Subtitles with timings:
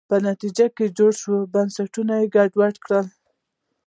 [0.09, 3.01] په نتیجه کې جوړ شوي بنسټونه ګډوډ کړي.